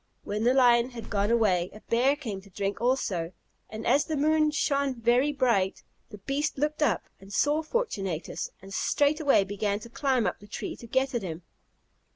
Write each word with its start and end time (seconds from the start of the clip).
When 0.23 0.45
the 0.45 0.53
lion 0.55 0.89
had 0.89 1.11
gone 1.11 1.29
away, 1.29 1.69
a 1.73 1.81
bear 1.81 2.15
came 2.15 2.41
to 2.41 2.49
drink 2.49 2.81
also; 2.81 3.33
and, 3.69 3.85
as 3.85 4.05
the 4.05 4.17
moon 4.17 4.49
shone 4.49 4.95
very 4.99 5.31
bright, 5.31 5.83
the 6.09 6.17
beast 6.17 6.57
looked 6.57 6.81
up, 6.81 7.03
and 7.19 7.31
saw 7.31 7.61
Fortunatus, 7.61 8.49
and 8.63 8.73
straightway 8.73 9.43
began 9.43 9.79
to 9.81 9.89
climb 9.91 10.25
up 10.25 10.39
the 10.39 10.47
tree 10.47 10.75
to 10.77 10.87
get 10.87 11.13
at 11.13 11.21
him. 11.21 11.43